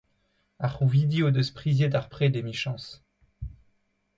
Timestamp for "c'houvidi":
0.73-1.19